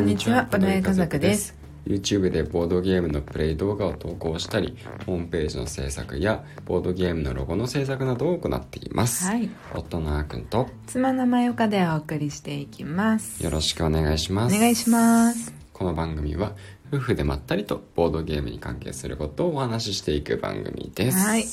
[0.00, 1.54] こんにちはボドゲ家族です。
[1.84, 9.50] YouTube でボードゲームのプレイ動画を投稿したりホームページの制作やボードゲームのロゴの制作などを行っています、はい。
[9.74, 13.44] 夫のあーくんと妻のまよかでお送りしていきます。
[13.44, 14.56] よろしくお願いします。
[14.56, 15.52] お願いします。
[15.74, 16.54] この番組は
[16.90, 21.44] 夫婦でまったりとボードゲームに関係することをお話ししていく番組です、はい。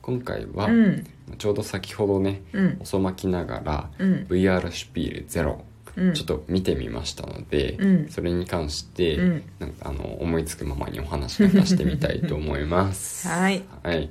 [0.00, 1.06] 今回は、うん。
[1.36, 2.78] ちょうど先ほどね、うん。
[2.80, 4.26] 遅まきながら、うん。
[4.30, 5.71] VR シュピールゼロうん
[6.14, 8.08] ちょっと見てみましたので、うん。
[8.08, 9.42] それに関して、うん。
[9.58, 13.28] なんかあの思いつくままにお話なんかしてみたいと思います。
[13.28, 13.62] はい。
[13.82, 14.10] はい。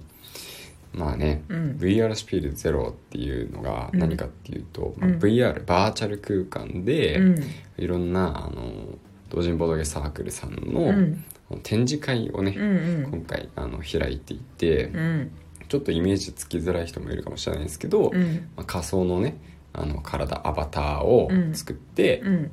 [0.93, 1.77] まあね、うん。
[1.79, 5.17] VR スピールゼロっていうのが何かっていうと、まあうん。
[5.17, 7.43] VR バーチャル空間で、うん。
[7.77, 11.23] いろんなあの同人ボードゲサークルさんの、うん。
[11.63, 13.11] 展示会をね、うんうん。
[13.11, 15.31] 今回あの開いていて、うん。
[15.67, 18.49] ちょっとイメージつきづらい人もいるかもしれないですけど、うん。
[18.55, 19.37] まあ、仮想のね
[19.73, 22.51] あの体アバターを作って、うん。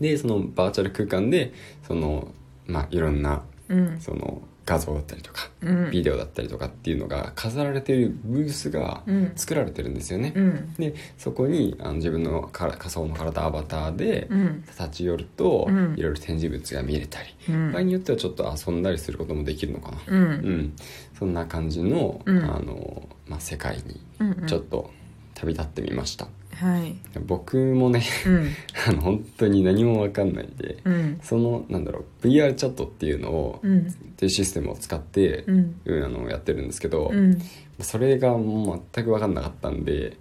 [0.00, 1.52] でそのバーチャル空間で
[1.86, 2.32] その
[2.66, 4.00] まあいろんなうん。
[4.00, 5.90] その画像だったりとか、うん。
[5.90, 9.32] ビデオだったりとかっていうのが飾られているブースがうん。
[9.34, 10.74] 作られてるんですよね、うん。
[10.74, 14.64] でそこにあの自分のから仮想の体アバターでうん。
[14.66, 15.94] 立ち寄ると、うん。
[15.96, 17.72] いろいろ展示物が見れたり、うん。
[17.72, 20.22] 場合によってはちょっと遊んだりすることもできるのかな、うん。
[20.22, 20.76] うん。
[21.18, 22.38] そんな感じの,、うん。
[22.38, 24.46] あのまあ、世界にうん。
[24.46, 24.90] ちょっと
[25.34, 26.96] 旅立ってみました、はい。
[27.26, 28.48] 僕もねうん。
[28.88, 31.18] あの本当に何も分かんないで、うん。
[31.22, 33.78] そのなんだろう VR チャットっていうのを、うん。
[33.80, 33.82] っ
[34.16, 35.74] ていうシステムを使って、うん。
[35.84, 37.38] うんあのやってるんですけど、うん。
[37.80, 40.16] それがもう全く分かんなかったんで、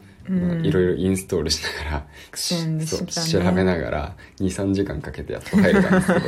[0.61, 2.07] いろいろインストールしながら
[2.67, 2.85] ね。
[2.85, 6.19] 調べながら23時間かけてやっと入れたんですけ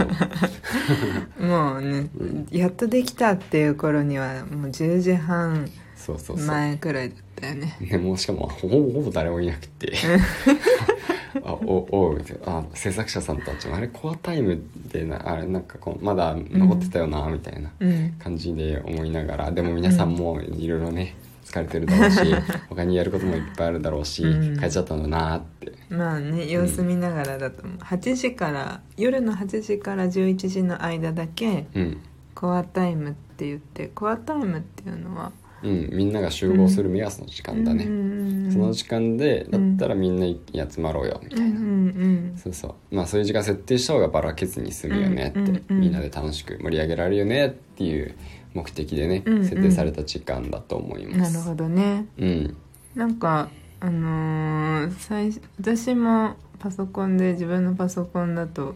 [1.41, 1.45] ど。
[1.45, 2.09] もうね
[2.51, 7.77] やっとできたっていう頃にはもう10時半そうそうそう、前くらいだったよね。
[7.79, 9.93] ね、もうしかもほぼほぼ誰もいなくて。
[11.43, 14.59] あおおあ制作者さんたちもあれコアタイム
[14.91, 18.11] でなあれなんかこうまだ残ってたよな、みたいなうん。
[18.19, 19.51] 感じで思いながら。
[19.51, 22.19] でも皆さんもいろいろね疲れてるだろうし
[22.69, 24.59] 他にやることもいっぱいあるだろうし、うん。
[24.59, 25.72] 帰っちゃったんだなって。
[25.89, 27.78] まあね様子見ながらだと思う。
[27.78, 31.97] 8時から夜の8時から11時の間だけうん、
[32.33, 35.31] コアタイムって言ってコアタイムっていうのは
[35.62, 41.66] うん、みんなが集合する目安の時間だね、ねその時間でだったらみんな集まろうよみたいな、うん。
[41.66, 41.66] う
[42.34, 42.38] ん。
[42.38, 42.96] そうそう。
[42.96, 45.47] まあそういう時間設定した方がばらけずに済むよねって、うん。
[45.47, 45.64] うん。
[45.70, 45.80] うん。
[45.81, 48.16] みんなで楽しく盛り上げられるよねっていう
[48.53, 49.38] 目的でね、うん。
[49.38, 49.44] うん。
[49.44, 51.34] 設定された時間だと思います。
[51.34, 52.08] なるほどね。
[52.18, 52.58] うん。
[52.96, 53.50] なんか
[53.81, 58.76] あのー私もパソコンで自分のパソコンだと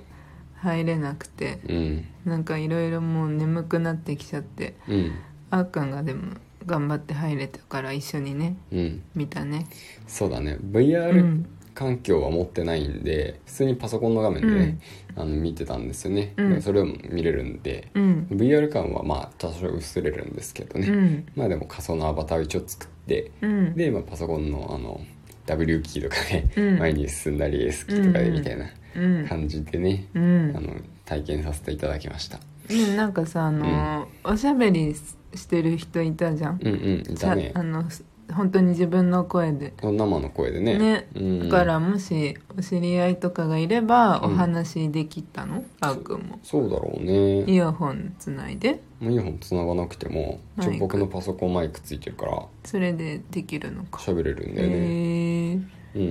[0.55, 2.05] 入れなくてうん。
[2.25, 5.11] なんかいろいろもう眠くなってきちゃってうん。
[5.49, 9.03] あーくんがでも頑張って入れたから一緒にねうん。
[9.15, 9.67] 見たね。
[10.07, 10.53] そうだね。
[10.61, 11.45] う VR ん。
[11.73, 14.79] 環境は持ってないんで普通にパソコンの画面でね、
[15.15, 16.61] あの見てたんですよね、うん。
[16.61, 18.27] それでも見れるんで、うん。
[18.29, 21.25] VR 感はまあ多少薄れるんですけどね、うん。
[21.35, 23.73] まあでも仮想のアバターを一応作ってうん。
[23.75, 25.01] で、まあ、パソコンのあの
[25.47, 26.77] W キーとかね、うん。
[26.79, 29.27] 前に進んだり S キーとかでみたいなうん。
[29.27, 30.53] 感じでね、うん。
[30.55, 30.75] あの
[31.05, 32.37] 体験させていただきました。
[32.69, 34.95] ねなんかさあのーおしゃべり
[35.35, 36.59] してる人いたじゃん。
[36.61, 37.15] うんうんね。
[37.15, 37.85] さあの
[38.33, 39.73] 本当に自分の声で。
[39.81, 40.77] 生の声でね。
[40.77, 44.35] ねうん、だからもしお知り合いとかがいればおうん。
[44.35, 46.39] 話できたの、あーくんも。
[46.41, 47.43] そうだろうね。
[47.43, 48.81] イヤホンつないで。
[48.99, 50.83] もうイヤホン繋がなくても一マイク。
[50.83, 53.99] 応僕のパソコンマイクついてるからそれでできるのか。
[53.99, 55.59] 喋れるんだよね、へえ
[55.95, 56.01] うん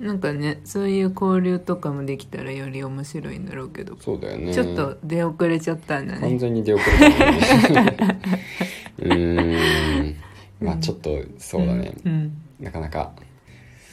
[0.00, 0.06] うん。
[0.06, 4.52] なんかねそういう交流とかもできたらより面白いんだろうけど、そうだよね。
[4.52, 6.20] ちょっと出遅れちゃったんだね。
[6.20, 8.18] 完全に出遅れたね。
[8.98, 10.16] うーん。
[10.60, 12.32] まあちょっとそうだね、うん。
[12.60, 13.12] なかなか。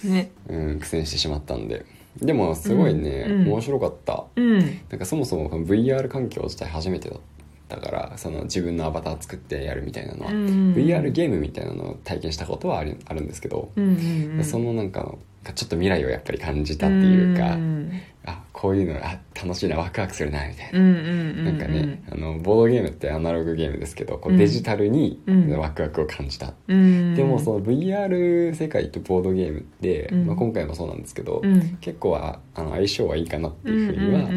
[0.03, 0.31] ね。
[0.47, 1.85] うん苦戦してしまったんで。
[2.21, 3.41] でもすごいね、うん。
[3.41, 3.47] うん。
[3.49, 4.25] 面白かった。
[4.35, 4.59] うん。
[4.89, 7.36] なんかそもそも VR 環境自体初めてだった
[7.75, 15.15] からその自分のアバター作ってやるみたいなのは、うん VR ゲームみたいなのを体験したことはあるあるんですけど、うんうんうんそのなんか
[15.55, 17.91] ちょっと未来をやっぱり感じたっていうか、ん。
[18.25, 20.79] あこういうのあ楽しいなワクワクするなみたいな。
[20.79, 24.37] なんかね、あのボードゲームってアナログゲームですけどこううん。
[24.37, 25.51] デジタルにうん。
[25.57, 27.15] ワクワクを感じた、うん。
[27.15, 30.25] でもその VR 世界とボードゲームって、うん。
[30.25, 31.77] まあ、今回もそうなんですけど、うん。
[31.81, 34.29] 結構はあの相性はいいかなっていうふうには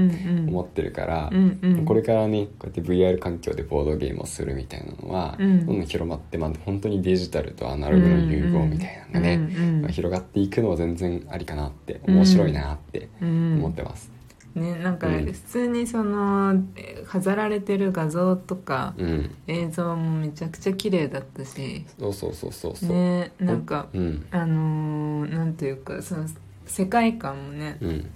[0.49, 1.31] 思ってるから、
[1.87, 5.67] これからねこうやって VR 環境でボードゲームをするみたいなのは、うん。
[5.67, 9.39] どんどん広まって、まあ、本当にデジタルとアナログの融合みたいなのがね、
[9.83, 13.55] まあ、広がっていくのは全然ありかなって面白いなってうん。
[13.59, 14.20] 思ってます。
[14.55, 15.25] ねなんかうん。
[15.27, 22.89] 普通にそのえ飾られてる画像とかうん、映像もめちゃくちゃ綺麗だったしそうそうそうそうそう。
[22.91, 24.27] ねなんかうん。
[24.31, 26.27] あのーなんていうかその
[26.67, 28.11] 世界観もねうん。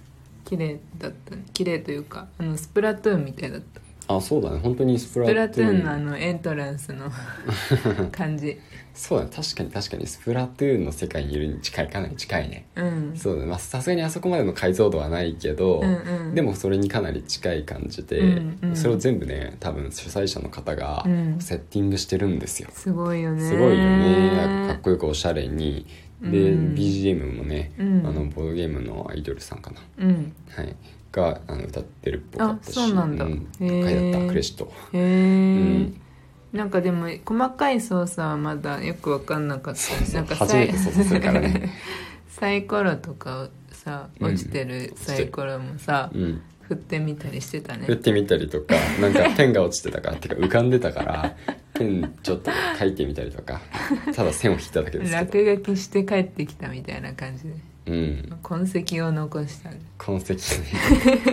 [0.45, 4.59] 綺麗だった綺麗というかあのスプラトゥーンみたいだったあそうだね。
[4.59, 7.11] 本当にスプスラプラトゥーンのあンのエントランスの
[8.11, 8.57] 感じ。
[8.93, 12.65] そうだね確かに確かにスプラトゥーンの世界にいるに近いかなり近いね。
[12.75, 13.13] うん。
[13.15, 13.47] そうだね。
[13.47, 15.93] まあさすがにあそこまでの解像度はないけど、うん
[16.27, 16.35] うん。
[16.35, 18.75] でもそれにかなり近い感じで、うんうん。
[18.75, 21.37] それを全部ね多分主催者の方がうん。
[21.39, 25.85] セッティングしてるんですよ、すごいよねすごいよねかっこよくおしゃれに
[26.21, 28.07] で、うん BGM もね、うん。
[28.07, 30.33] あのボードゲームのアイドルさんかな、うん。
[30.49, 30.75] はい、
[31.11, 32.79] があの歌ってるっぽかったし。
[32.79, 33.25] あそうなんだ。
[33.25, 33.83] ん、へー。
[33.83, 34.71] 高いだったクレジット。
[34.93, 35.89] へ
[36.53, 39.79] え、なんかでも細かい操作はまだよく分かんなかった。
[39.79, 40.15] そうそう。
[40.15, 41.69] なんか初めて操作するからね。
[42.29, 44.27] サイコロとかをさうん。
[44.33, 46.41] 落ちてるサイコロもさ、うん。
[46.61, 47.85] 振ってみたりしてたね。
[47.85, 51.35] 振ってみたりとかなんかペンが落ちてたからてか浮かんでたから
[51.77, 53.61] ペンちょっと書いてみたりとか。
[54.13, 55.55] ただ線を引いただけですけど。
[55.55, 57.55] 落書きして帰ってきたみたいな感じで。
[57.87, 58.39] うん。
[58.41, 59.69] 痕跡を残した。
[59.97, 60.39] 痕跡ね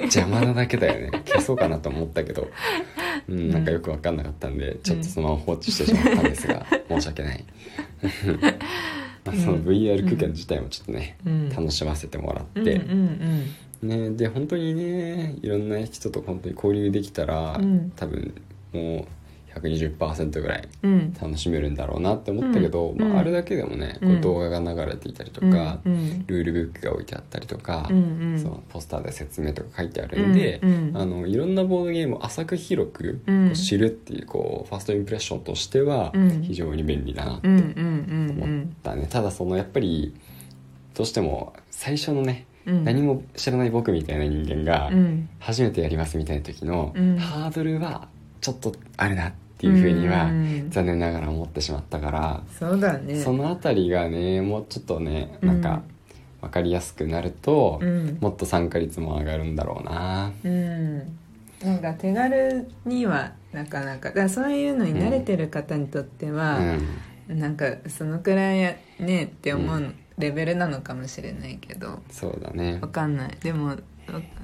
[0.03, 1.23] 邪魔なだけだよね。
[1.27, 2.51] 消そうかなと思ったけど、
[3.29, 7.45] うん、なんかよく分かんなかったんでちょっとそのまま放置してしまったんですが申し訳ない。
[9.25, 11.49] まあその VR 空間自体もちょっとね、うん。
[11.49, 13.47] 楽しませてもらって、うん
[13.83, 13.89] うん。
[13.89, 17.93] ね、で本当にねいろんな人と本当に交流できたら、うん。
[17.97, 18.35] 多分
[18.73, 19.22] もう
[19.55, 20.69] 120%ぐらい
[21.21, 22.99] 楽しめるんだろうなって思ったけど、うん。
[22.99, 25.93] まあ、あれだけでもね、こううん動画が流れていたりとか、うん。
[25.93, 26.27] うん。
[26.27, 27.97] ルールブックが置いてあったりとか、うん。
[27.97, 28.39] うん。
[28.41, 30.61] そうポスターで説明とか書いてあるんで、
[30.95, 33.21] あのいろんなボードゲームを浅く広く
[33.55, 36.43] 知るっていうこうファーストインプレッションとしてはうん。
[36.43, 40.15] 非常に便利だなって思ったね、ただそのやっぱり
[40.95, 42.85] どうしても最初のね、うん。
[42.85, 45.29] 何も知らない僕みたいな人間がうん。
[45.39, 47.17] 初めてやりますみたいな時のうん。
[47.17, 48.09] ハードルは
[48.41, 49.33] ちょっとあるなっ
[49.63, 50.71] ていうふうにはうん。
[50.71, 53.23] 残念ながら思ってしまったから、そうだね。
[53.23, 55.83] そのあたりがねもうちょっとねなんか
[56.41, 58.19] 分かりやすくなると、うん。
[58.21, 60.33] もっと参加率も上がるんだろうな。
[60.43, 60.99] うん。
[61.63, 64.11] なんか手軽にはなかなか。
[64.11, 66.81] だそういうのに慣れてる方にとってうは、ん。
[67.29, 72.01] なんかそのくらいやねって思うレベルなのかもしれないけど。
[72.11, 72.79] そうだね。
[72.83, 73.39] わかんない。
[73.41, 73.77] でも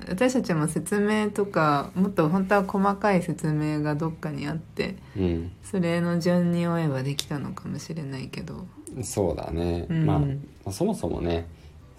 [0.09, 5.53] 私たちも説明とかもっと本当は細かい説明がどっかにあってうん。
[5.63, 8.67] それの順に追えばできたのかもしれないけど。
[9.03, 10.07] そうだね、うん。
[10.07, 10.27] まあ、ま
[10.67, 11.47] あそもそもね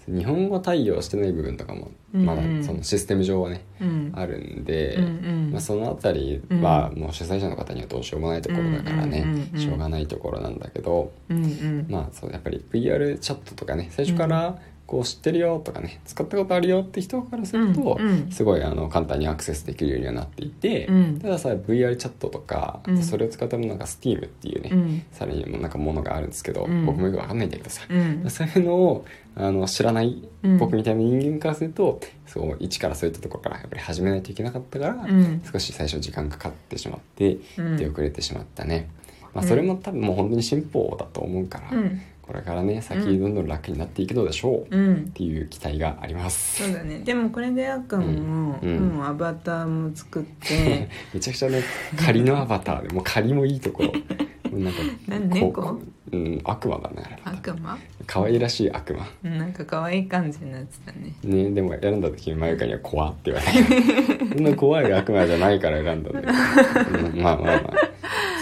[0.08, 2.24] 日本語対応してない部分とかもうん。
[2.24, 4.12] まだそのシステム上はね、うん。
[4.14, 5.08] あるんで、うんう
[5.48, 5.50] ん。
[5.52, 11.86] まあ、そのあたりはもう主催者の方にはどうしようもないところだからね、しょうがないところなんだけど、うんうん。
[11.88, 14.58] まあそうやっぱり VR チャットとかね最初から
[14.90, 18.30] こう知ってるよとかね使ったことあるよって人からすると、うんうん。
[18.32, 21.20] すごいあの簡単にアクセスできるようにはなっていて、うん。
[21.20, 23.00] たださ VR チャットとか、うん。
[23.00, 25.02] それを使ったものなんか Steam っていうね、うん。
[25.12, 26.86] さらにもなんかものがあるんですけど、うん。
[26.86, 28.28] 僕もよくわかんないんだけどさ、うん。
[28.28, 29.04] そういうのを
[29.36, 30.58] あの知らないうん。
[30.58, 35.40] 僕みたいな人間からすると、そう一からそういったところからやっぱり始めないといけなかったから、うん。
[35.52, 37.76] 少し最初時間かかってしまって、うん。
[37.76, 38.90] 出遅れてしまったね、
[39.34, 42.00] まあ、うんそれも多分もう本当に進歩だと思うから、うん
[42.30, 45.10] これからね先どんどん楽になっていくのでしょう、っうん。
[45.10, 47.00] ていう期待があります、そうだね。
[47.00, 48.68] でもこれであっくんも、うん。
[48.68, 48.88] うん。
[48.90, 50.88] もうアバターも作って。
[51.12, 51.60] めちゃくちゃね
[51.98, 53.92] 仮のアバターでもう仮もいいところ。
[54.56, 54.70] な
[55.18, 55.80] んか猫
[56.12, 57.76] うん悪魔だね悪魔？
[58.06, 59.08] 可愛らしい悪魔。
[59.28, 61.12] なんか可愛い感じになってたね。
[61.24, 64.30] ねでも選んだ時にマユカには怖って言われて。
[64.36, 67.89] そんな怖い悪魔じゃないから選んだんだけど、うんまあまあまあ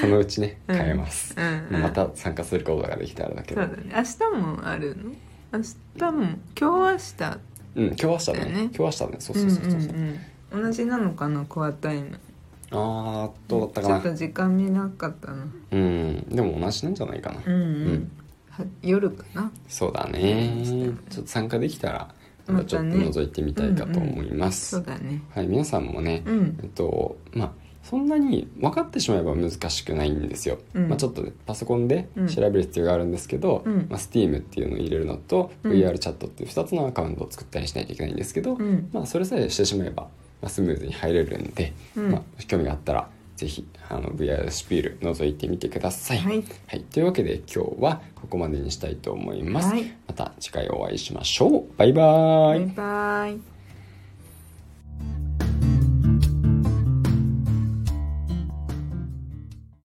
[0.00, 0.76] そのうちねうん。
[0.76, 1.83] 変えます、うんうん。
[1.83, 3.62] また参加することができたらだけど。
[3.62, 3.93] そうだね。
[3.95, 5.05] 明日もあるの？
[5.52, 6.38] 明日も？
[6.59, 7.38] 今日明日？
[7.76, 8.38] うん今日明日ね。
[8.38, 8.61] だよね。
[8.62, 9.17] 今日明日ね。
[9.19, 10.21] そうそうそうそう,、んうん
[10.52, 11.45] うん、同じなのかな？
[11.45, 12.19] コアタイム。
[12.71, 14.00] ああどうだったかな。
[14.00, 15.47] ちょっと時間見なかったな。
[15.73, 16.28] うん。
[16.28, 18.11] でも同じなんじゃないかな、うんうん、うん。
[18.50, 19.50] は夜かな？
[19.69, 20.62] そうだね。
[21.09, 22.14] ちょっと参加できたら
[22.47, 25.23] またちょっとまたね覗いてみたいかと思います、そうだね。
[25.35, 26.59] はい皆さんもね、うん。
[26.62, 27.52] えっとまあ
[27.88, 30.88] そんなに分かってしまえば難しくないんですよ、うん。
[30.88, 32.28] まあ、ちょっとねパソコンでうん。
[32.28, 33.87] 調べる必要があるんですけど、うん。
[33.88, 35.73] まあ、Steam っていうのを入れるのと、うん。
[35.73, 38.90] VR チャットっていう2つのアカウントを作ったりしないといけないんですけど、うん。
[38.92, 40.02] まあ、それさえしてしまえば、
[40.42, 42.11] まあ、スムーズに入れるんで、うん。
[42.12, 46.45] まあ、興味があったらぜひあの VR スピール覗いてみてください、はい。
[46.66, 49.85] はい、というわけで今日はここまでにしたいと思います、はい。
[50.09, 51.64] また次回お会いしましょう。
[51.78, 52.66] バイバーイ。
[52.66, 53.57] バイバイ